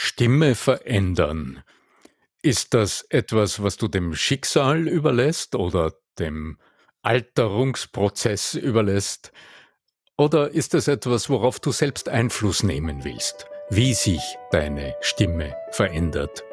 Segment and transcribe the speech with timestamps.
[0.00, 1.64] Stimme verändern.
[2.40, 6.56] Ist das etwas, was du dem Schicksal überlässt oder dem
[7.02, 9.32] Alterungsprozess überlässt?
[10.16, 14.22] Oder ist es etwas, worauf du selbst Einfluss nehmen willst, wie sich
[14.52, 16.44] deine Stimme verändert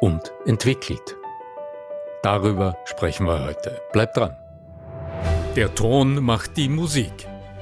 [0.00, 1.14] und entwickelt?
[2.22, 3.82] Darüber sprechen wir heute.
[3.92, 4.34] Bleib dran.
[5.56, 7.12] Der Ton macht die Musik.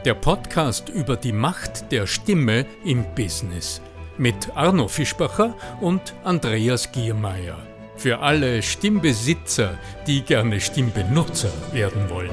[0.04, 3.82] Der Podcast über die Macht der Stimme im Business
[4.18, 7.58] mit Arno Fischbacher und Andreas Giermeier.
[7.96, 12.30] Für alle Stimmbesitzer, die gerne Stimmbenutzer werden wollen.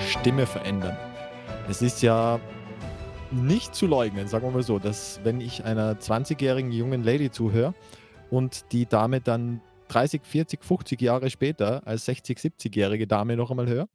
[0.00, 0.96] Stimme verändern.
[1.68, 2.40] Es ist ja
[3.30, 7.74] nicht zu leugnen, sagen wir mal so, dass wenn ich einer 20-jährigen jungen Lady zuhöre
[8.30, 13.68] und die Dame dann 30, 40, 50 Jahre später als 60, 70-jährige Dame noch einmal
[13.68, 13.88] höre,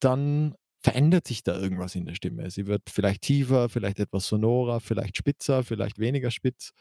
[0.00, 2.50] dann verändert sich da irgendwas in der Stimme.
[2.50, 6.72] Sie wird vielleicht tiefer, vielleicht etwas sonorer, vielleicht spitzer, vielleicht weniger spitz.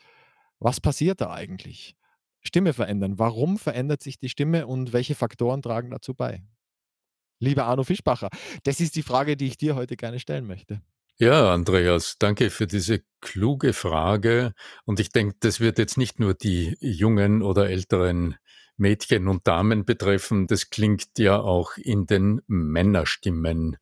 [0.59, 1.95] Was passiert da eigentlich?
[2.41, 3.19] Stimme verändern.
[3.19, 6.43] Warum verändert sich die Stimme und welche Faktoren tragen dazu bei?
[7.39, 8.29] Lieber Arno Fischbacher,
[8.63, 10.81] das ist die Frage, die ich dir heute gerne stellen möchte.
[11.17, 14.53] Ja, Andreas, danke für diese kluge Frage.
[14.85, 18.37] Und ich denke, das wird jetzt nicht nur die jungen oder älteren
[18.81, 20.47] Mädchen und Damen betreffen.
[20.47, 23.77] Das klingt ja auch in den Männerstimmen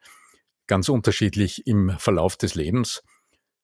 [0.68, 3.02] ganz unterschiedlich im Verlauf des Lebens.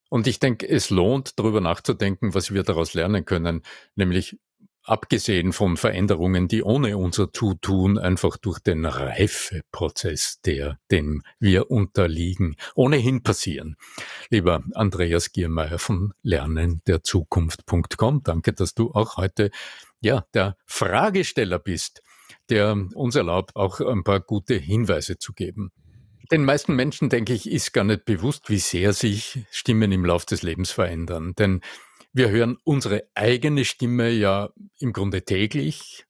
[0.09, 3.61] Und ich denke, es lohnt, darüber nachzudenken, was wir daraus lernen können,
[3.95, 4.37] nämlich
[4.85, 12.55] abgesehen von Veränderungen, die ohne unser Zutun einfach durch den Reifeprozess, der dem wir unterliegen,
[12.75, 13.77] ohnehin passieren.
[14.29, 19.49] Lieber Andreas Giermeier von lernenderzukunft.com, danke, dass du auch heute
[20.05, 22.01] ja, der Fragesteller bist,
[22.49, 25.71] der uns erlaubt, auch ein paar gute Hinweise zu geben.
[26.31, 30.25] Den meisten Menschen, denke ich, ist gar nicht bewusst, wie sehr sich Stimmen im Lauf
[30.25, 31.33] des Lebens verändern.
[31.37, 31.61] Denn
[32.13, 36.05] wir hören unsere eigene Stimme ja im Grunde täglich.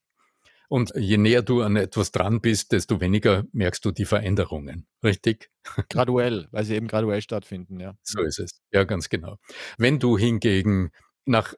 [0.68, 4.86] Und je näher du an etwas dran bist, desto weniger merkst du die Veränderungen.
[5.02, 5.50] Richtig?
[5.88, 7.94] Graduell, weil sie eben graduell stattfinden, ja.
[8.02, 8.60] So ist es.
[8.72, 9.38] Ja, ganz genau.
[9.78, 10.90] Wenn du hingegen
[11.24, 11.54] nach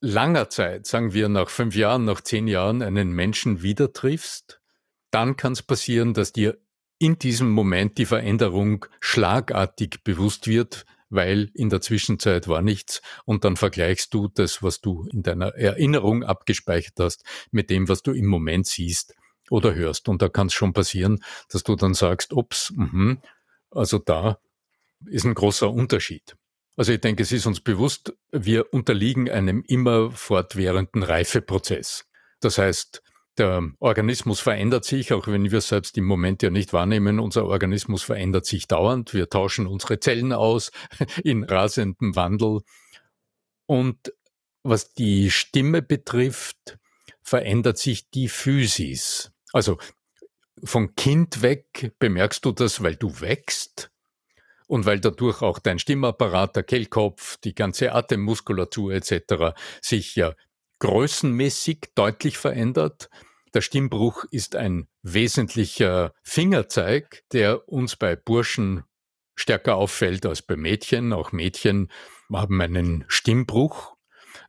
[0.00, 4.60] langer Zeit, sagen wir nach fünf Jahren, nach zehn Jahren, einen Menschen wieder triffst,
[5.10, 6.58] dann kann es passieren, dass dir
[6.98, 13.44] in diesem Moment die Veränderung schlagartig bewusst wird, weil in der Zwischenzeit war nichts und
[13.44, 18.12] dann vergleichst du das, was du in deiner Erinnerung abgespeichert hast, mit dem, was du
[18.12, 19.14] im Moment siehst
[19.50, 20.08] oder hörst.
[20.08, 23.16] Und da kann es schon passieren, dass du dann sagst, ups, mh,
[23.70, 24.38] also da
[25.06, 26.36] ist ein großer Unterschied.
[26.78, 32.06] Also ich denke, es ist uns bewusst, wir unterliegen einem immer fortwährenden Reifeprozess.
[32.38, 33.02] Das heißt,
[33.36, 37.18] der Organismus verändert sich, auch wenn wir es selbst im Moment ja nicht wahrnehmen.
[37.18, 39.12] Unser Organismus verändert sich dauernd.
[39.12, 40.70] Wir tauschen unsere Zellen aus
[41.24, 42.60] in rasendem Wandel.
[43.66, 44.12] Und
[44.62, 46.78] was die Stimme betrifft,
[47.24, 49.32] verändert sich die Physis.
[49.52, 49.78] Also
[50.62, 53.90] von Kind weg bemerkst du das, weil du wächst
[54.68, 59.56] und weil dadurch auch dein Stimmapparat, der Kehlkopf, die ganze Atemmuskulatur etc.
[59.80, 60.34] sich ja
[60.78, 63.08] größenmäßig deutlich verändert.
[63.54, 68.84] Der Stimmbruch ist ein wesentlicher Fingerzeig, der uns bei Burschen
[69.34, 71.12] stärker auffällt als bei Mädchen.
[71.12, 71.90] Auch Mädchen
[72.32, 73.96] haben einen Stimmbruch.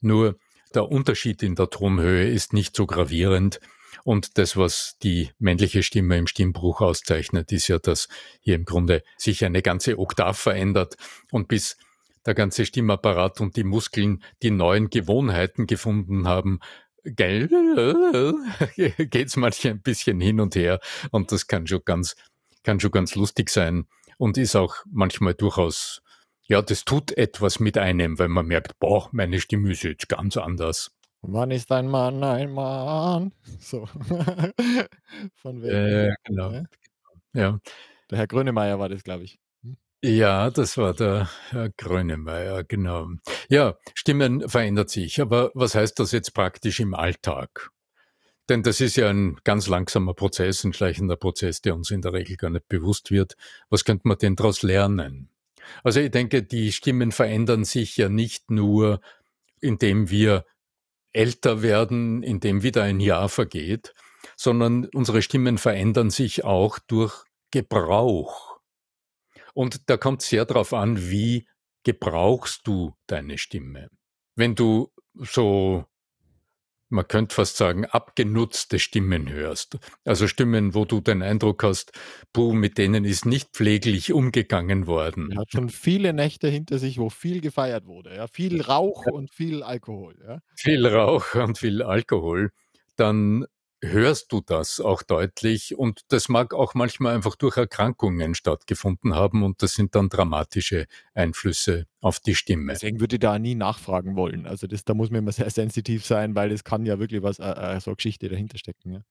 [0.02, 0.38] Nur
[0.76, 3.62] der Unterschied in der Tonhöhe ist nicht so gravierend.
[4.04, 8.08] Und das, was die männliche Stimme im Stimmbruch auszeichnet, ist ja, dass
[8.40, 10.96] hier im Grunde sich eine ganze Oktav verändert
[11.32, 11.78] und bis
[12.26, 16.60] der ganze Stimmapparat und die Muskeln die neuen Gewohnheiten gefunden haben,
[18.98, 20.80] geht's manchmal ein bisschen hin und her
[21.12, 22.16] und das kann schon ganz,
[22.64, 23.86] kann schon ganz lustig sein
[24.18, 26.02] und ist auch manchmal durchaus,
[26.44, 30.36] ja, das tut etwas mit einem, weil man merkt, boah, meine Stimme ist jetzt ganz
[30.38, 30.92] anders.
[31.22, 33.34] Wann ist ein Mann ein Mann?
[33.60, 33.86] So.
[35.36, 35.70] Von wem?
[35.70, 36.52] Äh, genau.
[36.52, 36.64] Ja.
[37.34, 37.60] ja.
[38.10, 39.40] Der Herr Grönemeyer war das, glaube ich.
[40.02, 43.10] Ja, das war der Herr Grönemeyer, genau.
[43.50, 45.20] Ja, Stimmen verändert sich.
[45.20, 47.70] Aber was heißt das jetzt praktisch im Alltag?
[48.48, 52.14] Denn das ist ja ein ganz langsamer Prozess, ein schleichender Prozess, der uns in der
[52.14, 53.36] Regel gar nicht bewusst wird.
[53.70, 55.30] Was könnte man denn daraus lernen?
[55.84, 59.02] Also ich denke, die Stimmen verändern sich ja nicht nur,
[59.60, 60.46] indem wir
[61.14, 63.94] älter werden, indem wieder ein Jahr vergeht,
[64.36, 68.60] sondern unsere Stimmen verändern sich auch durch Gebrauch.
[69.54, 71.48] Und da kommt sehr darauf an, wie
[71.84, 73.90] gebrauchst du deine Stimme.
[74.36, 75.86] Wenn du so
[76.90, 79.78] man könnte fast sagen, abgenutzte Stimmen hörst.
[80.06, 81.92] Also Stimmen, wo du den Eindruck hast,
[82.34, 85.32] puh, mit denen ist nicht pfleglich umgegangen worden.
[85.32, 88.16] Er hat schon viele Nächte hinter sich, wo viel gefeiert wurde.
[88.16, 88.28] Ja?
[88.28, 90.16] Viel Rauch und viel Alkohol.
[90.28, 90.40] Ja?
[90.56, 92.52] Viel Rauch und viel Alkohol.
[92.96, 93.46] Dann
[93.82, 99.44] hörst du das auch deutlich und das mag auch manchmal einfach durch Erkrankungen stattgefunden haben
[99.44, 102.74] und das sind dann dramatische Einflüsse auf die Stimme.
[102.74, 104.46] Deswegen würde ich da nie nachfragen wollen.
[104.46, 107.40] Also das, da muss man immer sehr sensitiv sein, weil es kann ja wirklich was,
[107.40, 108.92] äh, äh, so eine Geschichte dahinter stecken.
[108.92, 109.02] Ja.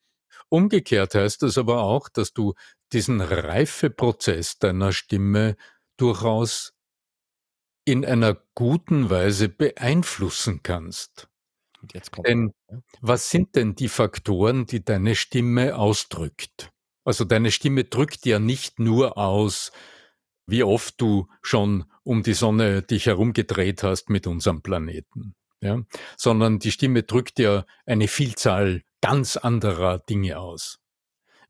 [0.51, 2.55] Umgekehrt heißt das aber auch, dass du
[2.93, 5.57] diesen Reifeprozess deiner Stimme
[5.97, 6.75] durchaus
[7.85, 11.29] in einer guten Weise beeinflussen kannst.
[11.81, 12.53] Und jetzt kommt denn
[13.01, 16.73] was sind denn die Faktoren, die deine Stimme ausdrückt?
[17.05, 19.73] Also deine Stimme drückt ja nicht nur aus,
[20.47, 25.83] wie oft du schon um die Sonne dich herumgedreht hast mit unserem Planeten, ja,
[26.17, 30.81] sondern die Stimme drückt ja eine Vielzahl ganz anderer Dinge aus.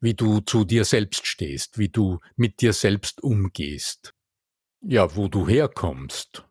[0.01, 4.15] Wie du zu dir selbst stehst, wie du mit dir selbst umgehst.
[4.81, 6.45] Ja, wo du herkommst,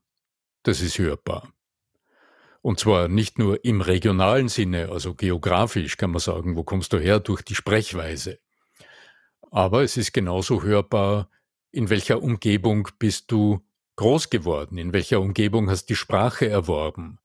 [0.64, 1.54] das ist hörbar.
[2.68, 7.00] Und zwar nicht nur im regionalen Sinne, also geografisch kann man sagen, wo kommst du
[7.00, 8.40] her durch die Sprechweise.
[9.52, 11.30] Aber es ist genauso hörbar,
[11.72, 13.66] in welcher Umgebung bist du
[13.96, 17.20] groß geworden, in welcher Umgebung hast die Sprache erworben.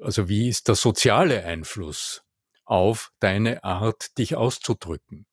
[0.00, 2.24] Also wie ist der soziale Einfluss
[2.64, 5.26] auf deine Art, dich auszudrücken?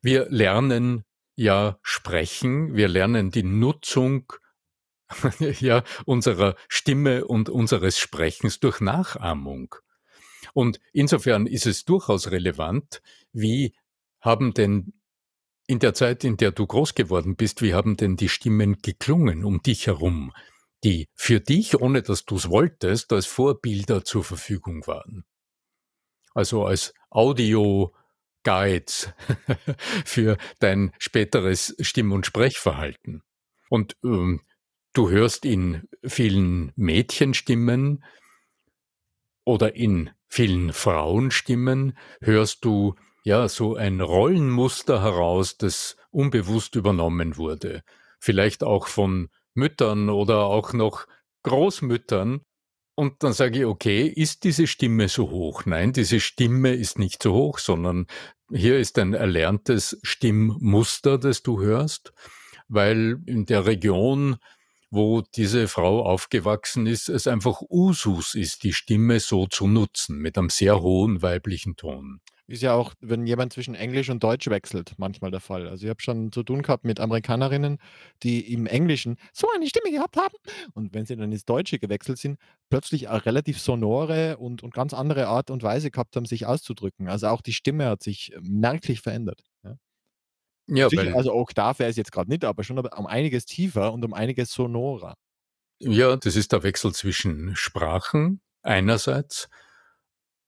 [0.00, 4.32] Wir lernen ja sprechen, wir lernen die Nutzung
[5.60, 9.74] ja, unserer Stimme und unseres Sprechens durch Nachahmung.
[10.54, 13.02] Und insofern ist es durchaus relevant,
[13.32, 13.74] wie
[14.20, 14.92] haben denn
[15.66, 19.44] in der Zeit, in der du groß geworden bist, wie haben denn die Stimmen geklungen
[19.44, 20.32] um dich herum,
[20.82, 25.24] die für dich, ohne dass du es wolltest, als Vorbilder zur Verfügung waren?
[26.32, 27.92] Also als Audio-Guides
[30.04, 33.22] für dein späteres Stimm- und Sprechverhalten.
[33.68, 34.40] Und ähm,
[34.98, 38.02] Du hörst in vielen Mädchenstimmen
[39.44, 47.84] oder in vielen Frauenstimmen hörst du ja so ein Rollenmuster heraus, das unbewusst übernommen wurde.
[48.18, 51.06] Vielleicht auch von Müttern oder auch noch
[51.44, 52.40] Großmüttern.
[52.96, 55.64] Und dann sage ich, okay, ist diese Stimme so hoch?
[55.64, 58.08] Nein, diese Stimme ist nicht so hoch, sondern
[58.50, 62.12] hier ist ein erlerntes Stimmmuster, das du hörst,
[62.66, 64.38] weil in der Region
[64.90, 70.38] wo diese Frau aufgewachsen ist, es einfach Usus ist, die Stimme so zu nutzen, mit
[70.38, 72.20] einem sehr hohen weiblichen Ton.
[72.46, 75.68] Ist ja auch, wenn jemand zwischen Englisch und Deutsch wechselt, manchmal der Fall.
[75.68, 77.76] Also ich habe schon zu tun gehabt mit Amerikanerinnen,
[78.22, 80.34] die im Englischen so eine Stimme gehabt haben
[80.72, 82.38] und wenn sie dann ins Deutsche gewechselt sind,
[82.70, 87.08] plötzlich eine relativ sonore und, und ganz andere Art und Weise gehabt haben, sich auszudrücken.
[87.08, 89.44] Also auch die Stimme hat sich merklich verändert.
[90.68, 94.04] Ja, Sicher, also Oktav wäre es jetzt gerade nicht, aber schon um einiges tiefer und
[94.04, 95.14] um einiges sonorer.
[95.80, 99.48] Ja, das ist der Wechsel zwischen Sprachen einerseits,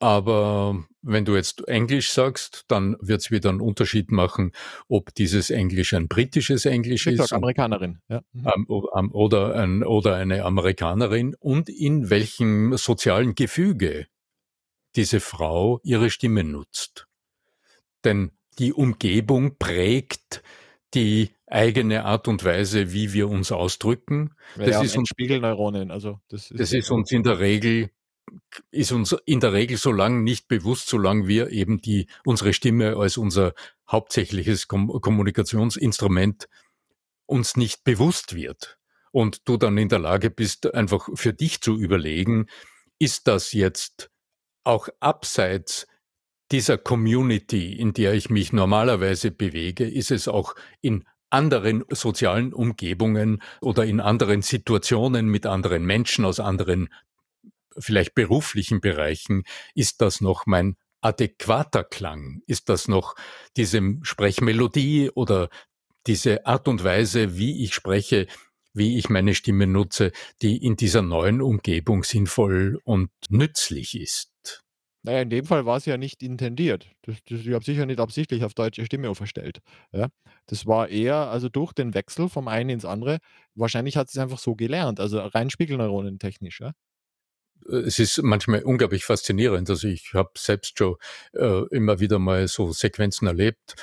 [0.00, 4.52] aber wenn du jetzt Englisch sagst, dann wird es wieder einen Unterschied machen,
[4.88, 7.28] ob dieses Englisch ein britisches Englisch ich ist.
[7.28, 8.22] Sag Amerikanerin, ja.
[8.32, 8.66] Mhm.
[9.12, 14.06] oder, ein, oder eine Amerikanerin und in welchem sozialen Gefüge
[14.96, 17.06] diese Frau ihre Stimme nutzt.
[18.04, 20.42] Denn die Umgebung prägt
[20.94, 24.34] die eigene Art und Weise, wie wir uns ausdrücken.
[24.56, 27.90] Ja, das ist uns Spiegelneuronen, also das ist, das ist uns in der Regel
[28.70, 32.96] ist uns in der Regel so lang nicht bewusst, solange wir eben die unsere Stimme
[32.96, 33.54] als unser
[33.90, 36.48] hauptsächliches Kom Kommunikationsinstrument
[37.26, 38.78] uns nicht bewusst wird
[39.10, 42.46] und du dann in der Lage bist, einfach für dich zu überlegen,
[42.98, 44.10] ist das jetzt
[44.62, 45.86] auch abseits
[46.52, 53.40] dieser Community, in der ich mich normalerweise bewege, ist es auch in anderen sozialen Umgebungen
[53.60, 56.88] oder in anderen Situationen mit anderen Menschen aus anderen,
[57.78, 62.42] vielleicht beruflichen Bereichen, ist das noch mein adäquater Klang?
[62.46, 63.14] Ist das noch
[63.56, 65.48] diese Sprechmelodie oder
[66.06, 68.26] diese Art und Weise, wie ich spreche,
[68.72, 74.30] wie ich meine Stimme nutze, die in dieser neuen Umgebung sinnvoll und nützlich ist?
[75.02, 76.90] Naja, in dem Fall war es ja nicht intendiert.
[77.02, 79.60] Das das ich habe sicher nicht absichtlich auf deutsche Stimme verstellt,
[79.92, 80.08] ja?
[80.46, 83.18] Das war eher also durch den Wechsel vom einen ins andere
[83.54, 86.72] wahrscheinlich hat sie's einfach so gelernt, also rein spiegelneuronentechnisch, ja?
[87.68, 89.68] Äh, es ist manchmal unglaublich faszinierend.
[89.70, 90.96] Also, ich habe selbst schon,
[91.34, 93.74] äh, immer wieder mal so Sequenzen erlebt,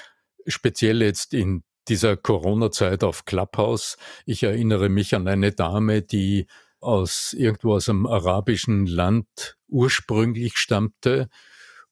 [0.48, 3.98] speziell jetzt in dieser Corona-Zeit auf Clubhouse.
[4.26, 6.48] Ich erinnere mich an eine Dame, die
[6.80, 11.30] aus irgendwo aus einem arabischen Land ursprünglich stammte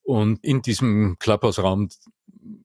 [0.03, 1.89] und in diesem Clubhouse-Raum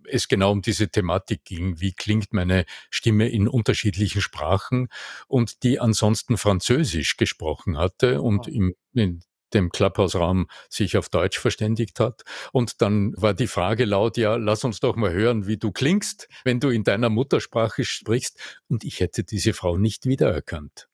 [0.05, 1.81] es genau um diese Thematik ging.
[1.81, 4.89] Wie klingt meine Stimme in unterschiedlichen Sprachen
[5.27, 9.23] und die ansonsten Französisch gesprochen hatte und im, in
[9.55, 12.23] dem Clubhouse-Raum sich auf Deutsch verständigt hat.
[12.53, 16.29] Und dann war die Frage laut, ja, lass uns doch mal hören, wie du klingst,
[16.45, 18.39] wenn du in deiner Muttersprache sprichst.
[18.69, 20.90] Und ich hätte diese Frau nicht wiedererkannt.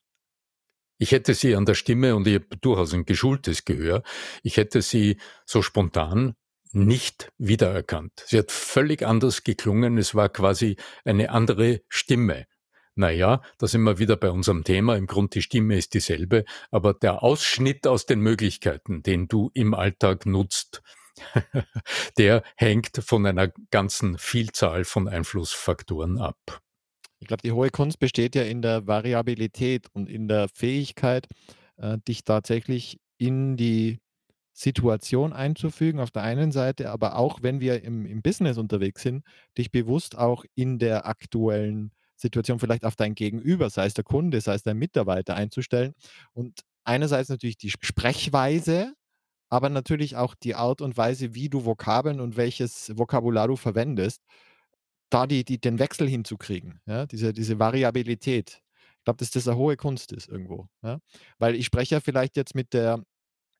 [0.98, 4.02] Ich hätte sie an der Stimme und ich habe durchaus ein geschultes Gehör.
[4.42, 6.34] Ich hätte sie so spontan
[6.72, 8.24] nicht wiedererkannt.
[8.26, 9.98] Sie hat völlig anders geklungen.
[9.98, 12.46] Es war quasi eine andere Stimme.
[12.94, 14.96] Naja, da sind wir wieder bei unserem Thema.
[14.96, 19.74] Im Grunde die Stimme ist dieselbe, aber der Ausschnitt aus den Möglichkeiten, den du im
[19.74, 20.82] Alltag nutzt,
[22.18, 26.62] der hängt von einer ganzen Vielzahl von Einflussfaktoren ab.
[27.20, 31.26] Ich glaube, die hohe Kunst besteht ja in der Variabilität und in der Fähigkeit,
[31.76, 33.98] äh, dich tatsächlich in die
[34.52, 39.22] Situation einzufügen auf der einen Seite, aber auch wenn wir im, im Business unterwegs sind,
[39.58, 44.40] dich bewusst auch in der aktuellen Situation vielleicht auf dein Gegenüber, sei es der Kunde,
[44.40, 45.92] sei es dein Mitarbeiter einzustellen.
[46.32, 48.94] Und einerseits natürlich die Sprechweise,
[49.50, 54.22] aber natürlich auch die Art und Weise, wie du Vokabeln und welches Vokabular du verwendest,
[55.10, 58.62] da die, die, den Wechsel hinzukriegen, ja, diese, diese Variabilität.
[58.98, 60.68] Ich glaube, dass das eine hohe Kunst ist irgendwo.
[60.82, 60.98] Ja?
[61.38, 63.04] Weil ich spreche ja vielleicht jetzt mit der,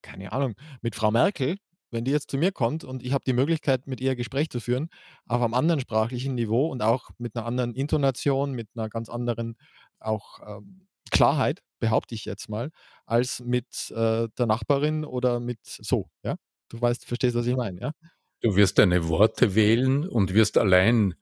[0.03, 1.57] keine Ahnung, mit Frau Merkel,
[1.93, 4.59] wenn die jetzt zu mir kommt und ich habe die Möglichkeit, mit ihr Gespräch zu
[4.59, 4.89] führen,
[5.27, 9.57] auf einem anderen sprachlichen Niveau und auch mit einer anderen Intonation, mit einer ganz anderen
[10.01, 12.71] auch ähm, Klarheit, behaupte ich jetzt mal,
[13.05, 16.37] als mit äh, der Nachbarin oder mit so, ja?
[16.69, 17.93] Du weißt, verstehst, was ich meine, ja?
[18.41, 21.15] Du wirst deine Worte wählen und wirst allein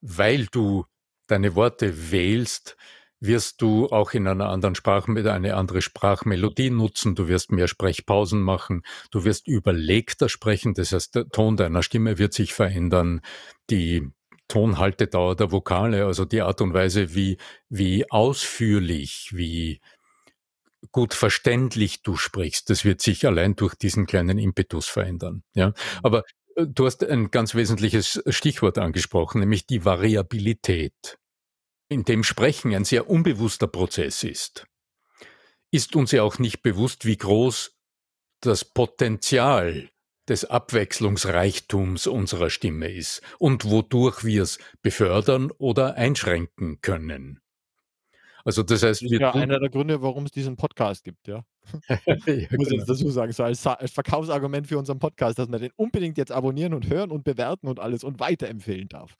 [0.00, 0.84] weil du
[1.26, 2.76] deine Worte wählst,
[3.20, 7.14] wirst du auch in einer anderen Sprache mit eine andere Sprachmelodie nutzen.
[7.14, 8.82] Du wirst mehr Sprechpausen machen.
[9.10, 10.74] Du wirst überlegter sprechen.
[10.74, 13.20] Das heißt, der Ton deiner Stimme wird sich verändern.
[13.70, 14.08] Die
[14.46, 17.38] Tonhaltedauer der Vokale, also die Art und Weise, wie,
[17.68, 19.80] wie ausführlich, wie
[20.92, 25.42] gut verständlich du sprichst, das wird sich allein durch diesen kleinen Impetus verändern.
[25.54, 26.22] Ja, aber
[26.60, 31.16] Du hast ein ganz wesentliches Stichwort angesprochen, nämlich die Variabilität.
[31.88, 34.66] In dem Sprechen ein sehr unbewusster Prozess ist,
[35.70, 37.76] ist uns ja auch nicht bewusst, wie groß
[38.40, 39.88] das Potenzial
[40.28, 47.40] des Abwechslungsreichtums unserer Stimme ist und wodurch wir es befördern oder einschränken können.
[48.44, 51.44] Also das heißt, das ist ja einer der Gründe, warum es diesen Podcast gibt, ja.
[51.88, 52.70] ja Muss ich genau.
[52.70, 56.32] jetzt dazu sagen, so als, als, Verkaufsargument für unseren Podcast, dass man den unbedingt jetzt
[56.32, 59.16] abonnieren und hören und bewerten und alles und weiterempfehlen darf.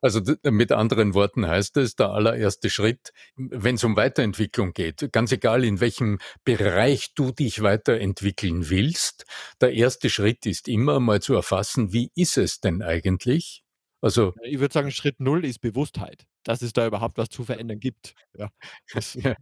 [0.00, 5.32] Also mit anderen Worten heißt es, der allererste Schritt, wenn es um Weiterentwicklung geht, ganz
[5.32, 9.26] egal in welchem Bereich du dich weiterentwickeln willst,
[9.60, 13.64] der erste Schritt ist immer mal zu erfassen, wie ist es denn eigentlich?
[14.00, 17.78] Also ich würde sagen, Schritt null ist Bewusstheit, dass es da überhaupt was zu verändern
[17.78, 18.14] gibt.
[18.36, 18.50] Ja,
[18.92, 19.34] das, ja.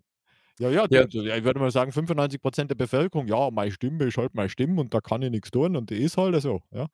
[0.60, 1.06] Ja, ja, ja.
[1.08, 4.50] ja, ich würde mal sagen, 95 Prozent der Bevölkerung, ja, meine Stimme ist halt meine
[4.50, 6.60] Stimme und da kann ich nichts tun und die ist halt so.
[6.70, 6.86] Ja.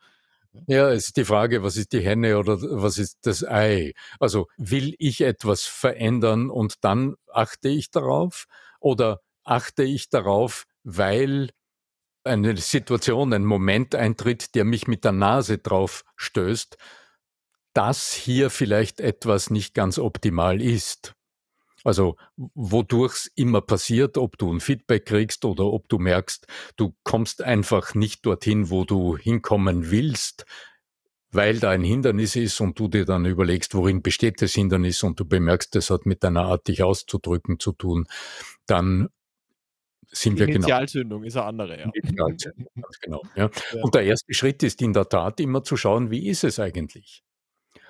[0.69, 3.93] Ja, es ist die Frage, was ist die Henne oder was ist das Ei?
[4.21, 8.47] Also will ich etwas verändern und dann achte ich darauf
[8.81, 11.51] oder achte ich darauf, weil
[12.25, 16.79] eine Situation, ein Moment eintritt, der mich mit der Nase drauf stößt
[17.77, 21.16] dass hier vielleicht etwas nicht ganz optimal ist.
[21.87, 26.97] Also wodurch es immer passiert, ob du ein Feedback kriegst oder ob du merkst, du
[27.05, 30.47] kommst einfach nicht dorthin, wo du hinkommen willst,
[31.31, 35.21] weil da ein Hindernis ist und du dir dann überlegst, worin besteht das Hindernis und
[35.21, 38.09] du bemerkst, das hat mit deiner Art, dich auszudrücken zu tun,
[38.67, 39.09] dann
[40.09, 40.57] sind wir genau.
[40.57, 41.91] Initialzündung ist eine andere, ja.
[41.95, 43.23] Initialzündung, ganz genau.
[43.37, 43.49] Ja.
[43.73, 43.83] ja.
[43.85, 47.23] Und der erste Schritt ist in der Tat immer zu schauen, wie ist es eigentlich?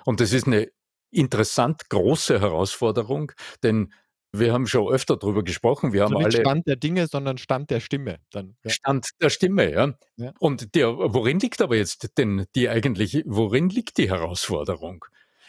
[0.05, 0.69] Und das ist eine
[1.17, 3.31] interessant große Herausforderung,
[3.63, 3.93] denn
[4.31, 5.93] wir haben schon öfter darüber gesprochen.
[5.93, 8.19] Wir also haben nicht alle Stand der Dinge, sondern Stand der Stimme.
[8.31, 8.71] Dann, ja.
[8.71, 9.93] Stand der Stimme, ja.
[10.17, 10.33] ja.
[10.39, 15.05] Und der, worin liegt aber jetzt denn die eigentlich, worin liegt die Herausforderung?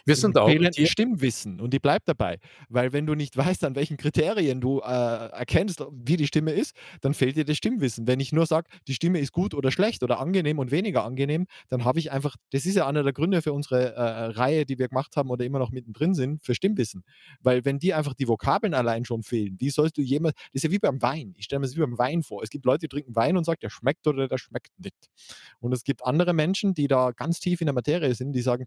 [0.09, 2.39] Wir sind auch fehlenden Stimmwissen und die bleibt dabei.
[2.69, 6.75] Weil wenn du nicht weißt, an welchen Kriterien du äh, erkennst, wie die Stimme ist,
[7.03, 8.07] dann fehlt dir das Stimmwissen.
[8.07, 11.47] Wenn ich nur sage, die Stimme ist gut oder schlecht oder angenehm und weniger angenehm,
[11.69, 14.79] dann habe ich einfach, das ist ja einer der Gründe für unsere äh, Reihe, die
[14.79, 17.05] wir gemacht haben oder immer noch mittendrin sind, für Stimmwissen.
[17.41, 20.65] Weil wenn dir einfach die Vokabeln allein schon fehlen, wie sollst du jemals, das ist
[20.65, 21.35] ja wie beim Wein.
[21.37, 22.43] Ich stelle mir das wie beim Wein vor.
[22.43, 25.11] Es gibt Leute, die trinken Wein und sagen, der schmeckt oder der schmeckt nicht.
[25.61, 28.67] Und es gibt andere Menschen, die da ganz tief in der Materie sind, die sagen,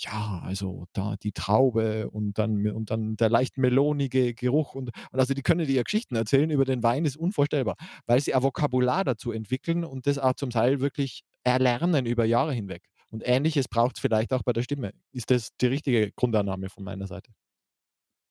[0.00, 5.18] Ja, also da die Traube und dann und dann der leicht melonige Geruch und und
[5.18, 7.74] also die können dir Geschichten erzählen über den Wein, ist unvorstellbar,
[8.06, 12.52] weil sie ein Vokabular dazu entwickeln und das auch zum Teil wirklich erlernen über Jahre
[12.52, 12.84] hinweg.
[13.10, 14.92] Und Ähnliches braucht's vielleicht auch bei der Stimme.
[15.12, 17.32] Ist das die richtige Grundannahme von meiner Seite?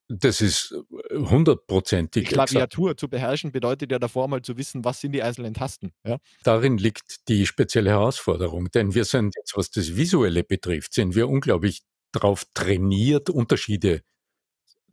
[0.09, 2.51] Das ist, äh, Die hundertprozentig exakt.
[2.51, 6.17] Klaviatur zu beherrschen bedeutet ja davor mal zu wissen, was sind die einzelnen Tasten, ja?
[6.43, 11.27] Darin liegt die spezielle Herausforderung, denn wir sind jetzt, was das Visuelle betrifft, sind wir
[11.27, 11.81] unglaublich
[12.13, 14.01] drauf trainiert, Unterschiede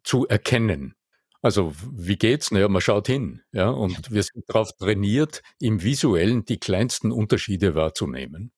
[0.03, 0.95] zu erkennen.
[1.43, 2.51] Also, wie geht's?
[2.51, 7.13] Na ja, man schaut hin, ja, und wir sind drauf trainiert, im Visuellen die kleinsten
[7.13, 8.51] Unterschiede wahrzunehmen.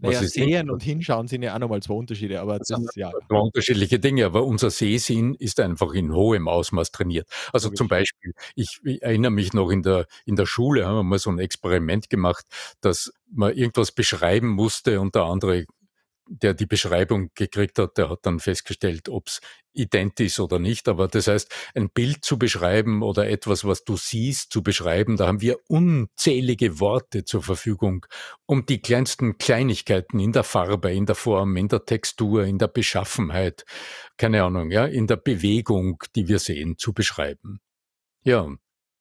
[0.00, 2.60] Na Was ja, ist sehen und hinschauen sind ja auch noch mal 2 Unterschiede, aber
[2.60, 6.92] Das das sind ja 2 unterschiedliche Dinge, aber unser Sehsinn ist einfach in hohem Ausmaß
[6.92, 7.28] trainiert.
[7.52, 7.88] Also, zum.
[7.88, 11.30] Beispiel, ich ich erinnere mich noch in der in der Schule haben wir mal so
[11.30, 12.46] 'n Experiment gemacht,
[12.80, 15.66] dass man irgendwas beschreiben musste und der andere,
[16.26, 19.40] der die Beschreibung gekriegt hat, der hat dann festgestellt, ob's
[19.72, 20.88] ident ist oder nicht.
[20.88, 25.26] Aber das heißt, ein Bild zu beschreiben oder etwas, was du siehst, zu beschreiben, da
[25.26, 28.06] haben wir unzählige Worte zur Verfügung,
[28.46, 32.68] um die kleinsten Kleinigkeiten in der Farbe, in der Form, in der Textur, in der
[32.68, 33.64] Beschaffenheit,
[34.16, 37.60] keine Ahnung, ja, in der Bewegung, die wir sehen, zu beschreiben.
[38.22, 38.48] Ja,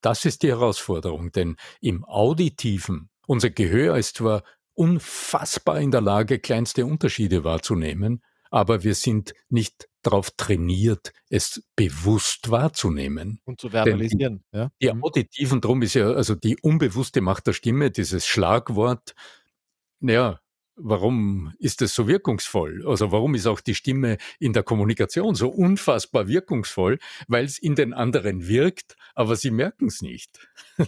[0.01, 4.43] das ist die Herausforderung, denn im Auditiven unser Gehör ist zwar
[4.75, 12.51] unfassbar in der Lage, kleinste Unterschiede wahrzunehmen, aber wir sind nicht drauf trainiert, es bewusst
[12.51, 13.39] wahrzunehmen.
[13.45, 14.71] Und zu Denn die verbalisieren, ja?
[14.81, 15.03] die Mhm.
[15.03, 19.15] Auditiven drum ist ja also die unbewusste Macht der Stimme, dieses Schlagwort.
[20.01, 20.39] Ja,
[20.75, 22.83] warum ist das so wirkungsvoll?
[22.87, 26.99] Also, warum ist auch die Stimme in der Kommunikation so unfassbar wirkungsvoll?
[27.27, 30.47] Weil's in den anderen wirkt, aber sie merken's nicht.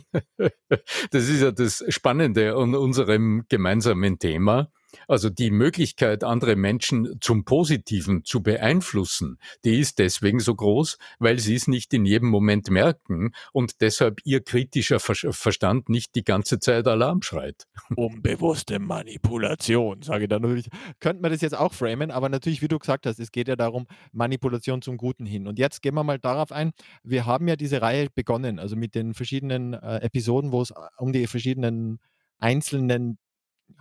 [1.11, 4.71] Das ist ja das Spannende an unserem gemeinsamen Thema.
[5.07, 11.39] Also, die Möglichkeit, andere Menschen zum Positiven zu beeinflussen, die ist deswegen so groß, weil
[11.39, 16.87] sie's nicht in jedem Moment merken und deshalb ihr kritischer Verstand nicht die ganze Zeit
[16.87, 17.65] Alarm schreit.
[17.95, 20.69] Unbewusste Manipulation, sage ich da natürlich.
[20.99, 23.55] Könnte man das jetzt auch framen, aber natürlich, wie du gesagt hast, es geht ja
[23.55, 25.47] darum, Manipulation zum Guten hin.
[25.47, 26.71] Und jetzt gehen wir mal darauf ein,
[27.03, 31.11] wir haben ja diese Reihe begonnen, also mit den verschiedenen, äh, Episoden, wo's, äh, um
[31.11, 31.99] die verschiedenen
[32.39, 33.17] einzelnen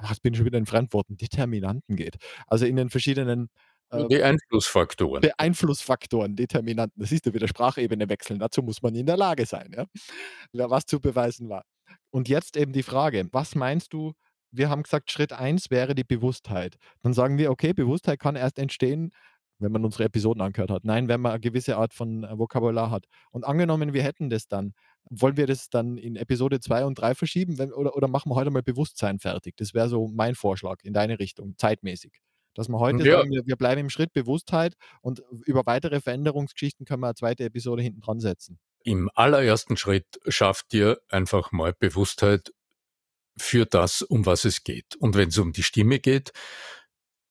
[0.09, 2.17] jetzt bin ich schon wieder in Fremdworten, Determinanten geht.
[2.47, 3.49] Also, in den verschiedenen,
[3.91, 5.21] äh Die Einflussfaktoren.
[5.23, 7.01] Beeinflussfaktoren, Determinanten.
[7.01, 8.39] Da siehst du wieder Sprachebene wechseln.
[8.39, 9.73] Dazu muss man in der Lage sein,
[10.53, 11.65] ja, was zu beweisen war.
[12.11, 14.13] Und jetzt eben die Frage: Was meinst du
[14.57, 16.77] wir haben gesagt, Schritt 1 wäre die Bewusstheit.
[17.03, 19.11] Dann sagen wir: „Okay, Bewusstheit kann erst entstehen,
[19.59, 20.85] wenn man unsere Episoden angehört hat.
[20.85, 24.47] Nein, wenn man eine gewisse Art von, äh, Vokabular hat.“ Und angenommen, wir hätten das
[24.49, 24.75] dann,
[25.11, 28.37] wollen wir das dann in Episode 2 und 3 verschieben, wenn oder oder machen wir
[28.37, 29.57] heute mal Bewusstsein fertig?
[29.57, 32.13] Das wäre so mein Vorschlag in deine Richtung, zeitmäßig.
[32.55, 33.19] Dass wir heute Ja.
[33.19, 37.45] sagen, wir wir bleiben im Schritt Bewusstheit und über weitere Veränderungsgeschichten können wir eine 2.
[37.45, 38.59] Episode hinten dran setzen.
[38.87, 42.53] Im allerersten Schritt schaff dir einfach mal Bewusstheit
[43.39, 44.97] für das, um was es geht.
[44.97, 46.33] Und wenn's um die Stimme geht,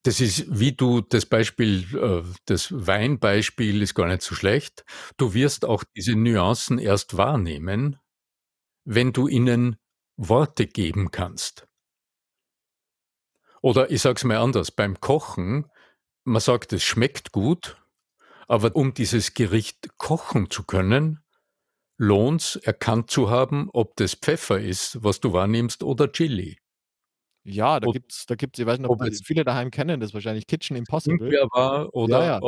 [0.04, 4.84] das ist, wie du das Beispiel äh, das Weinbeispiel ist gar nicht so schlecht.
[5.16, 7.98] Du wirst auch diese Nuancen erst wahrnehmen,
[8.84, 9.76] wenn du ihnen
[10.16, 11.66] Worte geben kannst.
[13.62, 15.70] Oder ich sage es mal anders, beim Kochen,
[16.24, 17.82] man sagt, es schmeckt gut,
[18.46, 21.24] aber um dieses Gericht kochen zu können,
[21.96, 26.58] lohnt's, erkannt zu haben, ob das Pfeffer ist, was du wahrnimmst oder Chili.
[27.46, 30.00] Ja, da Ob gibt's da gibt's ich weiß nicht, ob ob es viele daheim kennen
[30.00, 31.36] das wahrscheinlich, Kitchen Impossible.
[31.52, 32.40] War Ja, oder ja.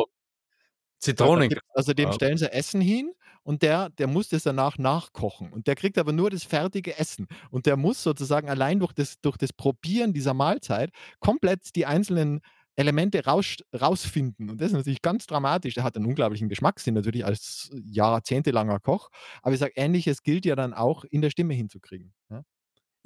[1.01, 2.13] Zitronengras gibt's also dem war.
[2.13, 6.13] stellen sie Essen hin und der der muss das danach nachkochen und der kriegt aber
[6.13, 7.27] nur das fertige Essen.
[7.51, 12.41] Und der muss sozusagen allein durch das durch das Probieren dieser Mahlzeit komplett die einzelnen
[12.77, 14.51] Elemente rauscht rausfinden.
[14.51, 15.75] Und das ist natürlich ganz dramatisch.
[15.75, 19.11] Der hat einen unglaublichen Geschmackssinn natürlich als jahrzehntelanger Koch.
[19.43, 22.43] Aber ich sage, Ähnliches gilt ja dann auch in der Stimme hinzukriegen, ja?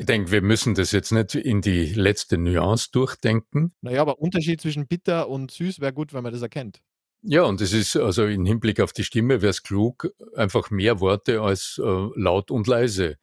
[0.01, 3.75] Ich denke, wir müssen das jetzt nicht in die letzte Nuance durchdenken.
[3.83, 6.81] Na ja, aber Unterschied zwischen bitter und süß wäre gut, wenn man das erkennt.
[7.21, 11.01] Ja, und es ist also im Hinblick auf die Stimme wäre es klug, einfach mehr
[11.01, 13.19] Worte als, äh, laut und leise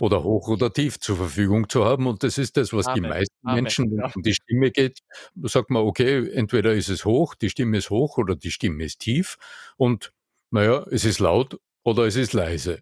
[0.00, 2.06] oder hoch oder tief zur Verfügung zu haben.
[2.06, 4.02] Und das ist das, was die Amen, meisten Amen, Menschen, ja.
[4.02, 5.00] wenn's um die Stimme geht,
[5.42, 8.98] sagt man: „Okay, entweder ist es hoch, die Stimme ist hoch oder die Stimme ist
[9.00, 9.36] tief
[9.76, 10.12] und
[10.50, 12.80] na ja, es ist laut oder es ist leise.“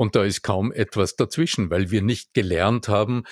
[0.00, 3.24] Und da ist kaum etwas dazwischen, weil wir nicht gelernt haben,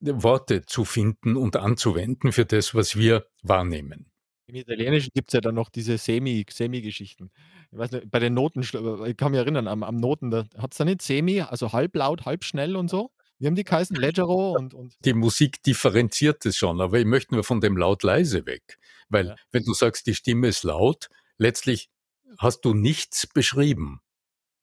[0.00, 4.12] Worte zu finden und anzuwenden für das, was wir wahrnehmen.
[4.46, 7.30] Im Italienischen gibt's ja dann noch diese Semi Semi-Geschichten.
[7.72, 10.76] Ich weiß nicht, bei den Noten ich kann mich erinnern, am am Noten, da hat's
[10.76, 13.12] da nicht Semi, also halblaut, halb schnell und so?
[13.38, 13.96] Wie haben die geheißen?
[13.96, 14.96] Ledgero und, und.
[15.02, 18.78] Die Musik differenziert es schon, aber ich möchte nur von dem laut-leise weg.
[19.08, 19.36] Weil, ja.
[19.52, 21.88] wenn du sagst, die Stimme ist laut, letztlich
[22.36, 24.02] hast du nichts beschrieben.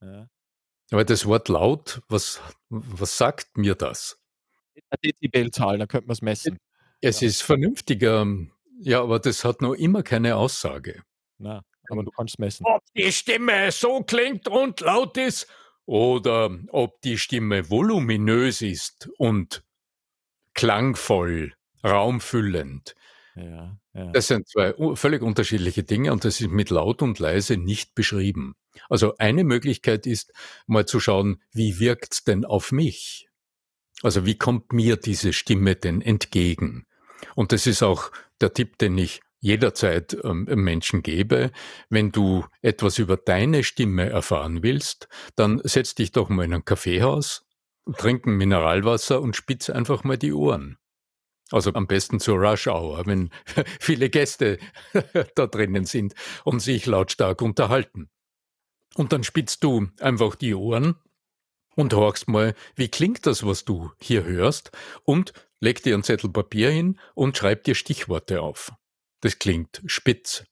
[0.03, 0.29] Ja.
[0.91, 4.19] Aber das Wort laut, was, was sagt mir das?
[4.76, 6.60] Eine Dezibelzahl, da könnte man es messen.
[7.02, 7.28] Es ja.
[7.28, 8.26] ist vernünftiger,
[8.80, 11.04] ja, aber das hat noch immer keine Aussage.
[11.38, 12.65] Na, aber du kannst messen.
[12.65, 15.47] Ob die Stimme so klingt und laut ist
[15.86, 19.63] oder ob die Stimme voluminös ist und
[20.54, 22.95] klangvoll, raumfüllend.
[23.38, 24.12] Ja, ja.
[24.12, 28.56] Das sind zwei völlig unterschiedliche Dinge und das ist mit laut und leise nicht beschrieben.
[28.89, 30.34] Also eine Möglichkeit ist
[30.65, 33.30] mal zu schauen, wie wirkt's denn auf mich?
[34.02, 36.86] Also wie kommt mir diese Stimme denn entgegen?
[37.36, 41.52] Und das ist auch der Tipp, den ich jederzeit ähm, Menschen gebe.
[41.89, 46.65] Wenn du etwas über deine Stimme erfahren willst, dann setz dich doch mal in ein
[46.65, 47.45] Kaffeehaus,
[47.97, 50.78] trink ein Mineralwasser und spitz einfach mal die Ohren.
[51.51, 53.29] Also am besten zur Rush Hour, wenn
[53.79, 54.60] viele Gäste
[55.36, 58.10] da drinnen sind und sich lautstark unterhalten.
[58.95, 60.95] Und dann spitzt du einfach die Ohren
[61.75, 64.71] und horchst mal, wie klingt das, was du hier hörst
[65.03, 68.73] und leg dir einen Zettel Papier hin und schreib dir Stichworte auf.
[69.21, 70.43] Das klingt spitz.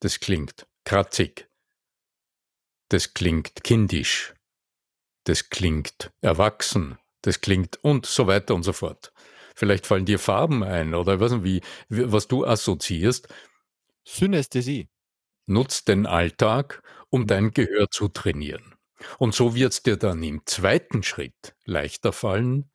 [0.00, 1.48] Das klingt kratzig.
[2.88, 4.34] Das klingt kindisch.
[5.24, 6.98] Das klingt erwachsen.
[7.22, 9.11] Das klingt und so weiter und so fort.
[9.54, 13.28] Vielleicht fallen dir Farben ein oder was, wie, was du assoziierst.
[14.04, 14.88] Synästhesie.
[15.46, 18.74] Nutz den Alltag, um dein Gehör zu trainieren.
[19.18, 22.70] Und so wird es dir dann im zweiten Schritt leichter fallen,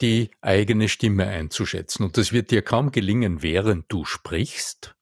[0.00, 2.04] die eigene Stimme einzuschätzen.
[2.04, 4.95] Und das wird dir kaum gelingen, während du sprichst,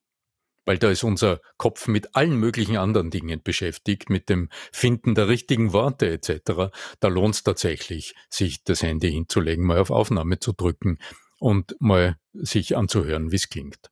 [0.64, 5.28] weil da ist unser Kopf mit allen möglichen anderen Dingen beschäftigt, mit dem Finden der
[5.28, 6.72] richtigen Worte etc.
[7.00, 10.98] Da lohnt es tatsächlich, sich das Handy hinzulegen, mal auf Aufnahme zu drücken
[11.38, 13.90] und mal sich anzuhören, wie es klingt.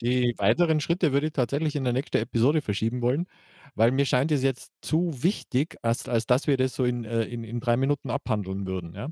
[0.00, 3.26] Die weiteren Schritte würde ich tatsächlich in der nächsten Episode verschieben wollen,
[3.76, 7.22] weil mir scheint es jetzt zu wichtig, als, als dass wir das so in, äh,
[7.22, 8.94] in, in drei Minuten abhandeln würden.
[8.94, 9.10] Ja?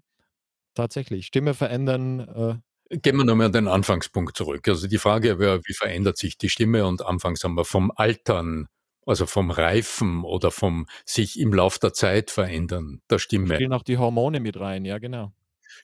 [0.75, 1.27] Tatsächlich.
[1.27, 2.21] Stimme verändern.
[2.21, 4.67] Äh Gehen wir nochmal an den Anfangspunkt zurück.
[4.67, 6.85] Also die Frage wäre, wie verändert sich die Stimme?
[6.87, 8.67] Und anfangs haben wir vom Altern,
[9.07, 13.55] also vom Reifen oder vom sich im Lauf der Zeit verändern der Stimme.
[13.55, 15.33] Spielen auch die Hormone mit rein, ja genau.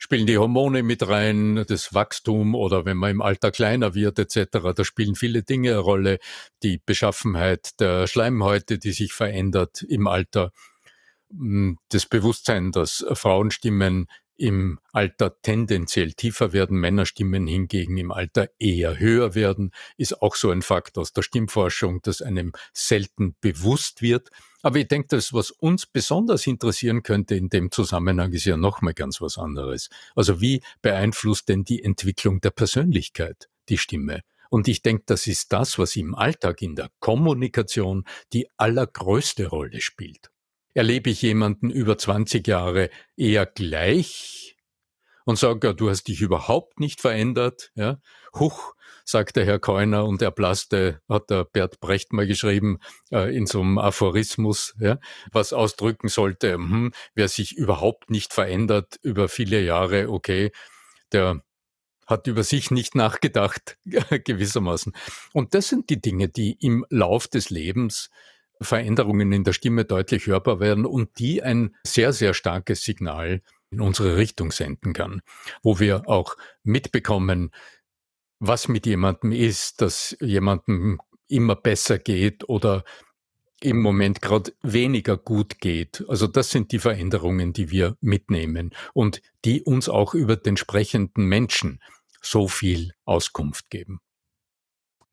[0.01, 4.75] Spielen die Hormone mit rein, das Wachstum oder wenn man im Alter kleiner wird etc.
[4.75, 6.19] Da spielen viele Dinge eine Rolle.
[6.65, 10.51] Die Beschaffenheit der Schleimhäute, die sich verändert im Alter.
[11.31, 18.99] Hm, das Bewusstsein, dass Frauenstimmen im Alter tendenziell tiefer werden, Männerstimmen hingegen im Alter eher
[18.99, 24.31] höher werden, ist auch so ein Fakt aus der Stimmforschung, das einem selten bewusst wird.
[24.63, 28.95] Aber ich denke, das, was uns besonders interessieren könnte in dem Zusammenhang, ist ja nochmal
[28.95, 29.89] ganz was anderes.
[30.15, 34.23] Also wie beeinflusst denn die Entwicklung der Persönlichkeit die Stimme?
[34.51, 39.81] Und ich denke, das ist das, was im Alltag in der Kommunikation die allergrößte Rolle
[39.81, 40.31] spielt
[40.77, 44.59] erlebe ich jemanden über 20 Jahre eher gleich
[45.25, 47.73] und sage, ja, du hast dich überhaupt nicht verändert.
[47.75, 47.99] Ja.
[48.35, 48.75] Huch,
[49.07, 52.79] sagt der Herr Keuner und er blasste, hat der Bert Brecht mal geschrieben,
[53.11, 54.99] äh, in so einem Aphorismus, ja,
[55.33, 60.53] was ausdrücken sollte, hm, wer sich überhaupt nicht verändert über viele Jahre, okay,
[61.11, 61.43] der
[62.07, 63.79] hat über sich nicht nachgedacht,
[64.25, 64.93] gewissermaßen.
[65.33, 68.11] Und das sind die Dinge, die im Lauf des Lebens
[68.61, 73.81] Veränderungen in der Stimme deutlich hörbar werden und die ein sehr, sehr starkes Signal in
[73.81, 75.23] unsere Richtung senden kann,
[75.63, 77.51] wo wir auch mitbekommen,
[78.39, 82.85] was mit jemandem ist, dass jemandem immer besser geht oder
[83.61, 86.05] im Moment gerade weniger gut geht.
[86.09, 91.25] Also das sind die Veränderungen, die wir mitnehmen und die uns auch über den sprechenden
[91.25, 91.81] Menschen
[92.21, 94.01] so viel Auskunft geben.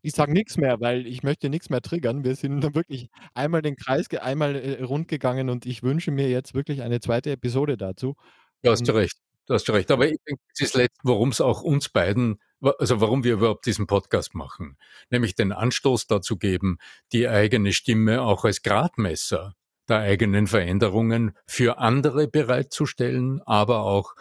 [0.04, 2.24] Ich sage nichts mehr, weil ich möchte nichts mehr triggern.
[2.24, 6.30] Wir sind da wirklich einmal den Kreis einmal, äh, rund gegangen und ich wünsche mir
[6.30, 8.16] jetzt wirklich eine zweite Episode dazu.
[8.62, 9.18] Du hast du recht.
[9.48, 9.89] Du hast recht.
[9.92, 12.38] Aber ich denke, das ist letzt, worum es auch uns beiden
[12.80, 14.78] also warum wir überhaupt diesen Podcast machen,
[15.10, 16.78] nämlich den Anstoß dazu geben,
[17.12, 19.56] die eigene Stimme auch als Gradmesser
[19.89, 24.16] der eigenen Veränderungen für andere bereitzustellen, aber auch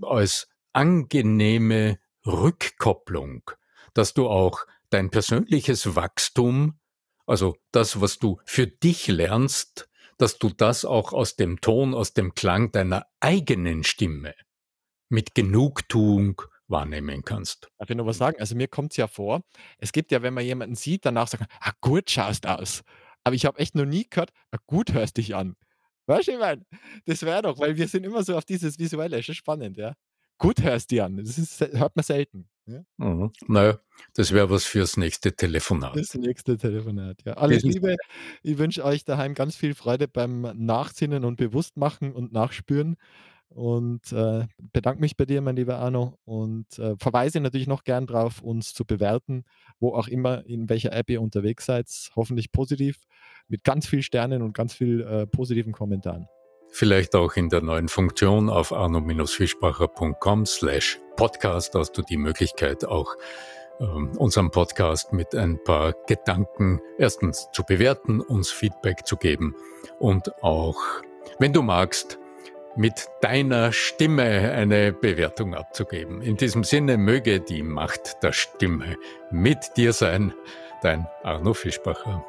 [0.00, 3.42] als angenehme Rückkopplung,
[3.92, 6.78] dass du auch dein persönliches Wachstum,
[7.26, 12.12] also das, was du für dich lernst, dass du das auch aus dem Ton, aus
[12.12, 14.34] dem Klang deiner eigenen Stimme
[15.08, 17.68] mit Genugtuung wahrnehmen kannst.
[17.78, 18.40] Darf ich noch was sagen?
[18.40, 19.42] Also mir kommt es ja vor,
[19.78, 22.82] es gibt ja, wenn man jemanden sieht, danach sagt, ah, gut schaust aus.
[23.24, 25.56] Aber ich habe echt noch nie gehört, ah, gut hörst dich an.
[26.06, 26.64] Weißt du, ich meine,
[27.04, 29.94] das wäre doch, weil wir sind immer so auf dieses Visuelle, ist schon spannend, ja.
[30.38, 32.48] Gut hörst du an, das ist, hört man selten.
[32.66, 32.84] Ja?
[32.96, 33.32] Mhm.
[33.48, 33.78] Naja,
[34.14, 35.96] das wäre was fürs nächste Telefonat.
[35.96, 37.34] Das nächste Telefonat, ja.
[37.34, 37.96] Alles Liebe,
[38.42, 42.96] ich wünsche euch daheim ganz viel Freude beim Nachsinnen und Bewusstmachen und Nachspüren
[43.48, 48.06] und äh, bedanke mich bei dir, mein lieber Arno, und äh, verweise natürlich noch gern
[48.06, 49.44] darauf, uns zu bewerten,
[49.78, 51.86] wo auch immer, in welcher App ihr unterwegs seid.
[52.16, 52.96] Hoffentlich positiv,
[53.48, 56.26] mit ganz vielen Sternen und ganz vielen äh, positiven Kommentaren.
[56.74, 63.14] Vielleicht auch in der neuen Funktion auf arno-fischbacher.com slash podcast hast du die Möglichkeit auch
[63.78, 69.54] ähm, unseren Podcast mit ein paar Gedanken erstens zu bewerten, uns Feedback zu geben
[69.98, 70.78] und auch,
[71.38, 72.18] wenn du magst,
[72.74, 76.22] mit deiner Stimme eine Bewertung abzugeben.
[76.22, 78.96] In diesem Sinne möge die Macht der Stimme
[79.30, 80.32] mit dir sein,
[80.80, 82.24] dein Arno Fischbacher.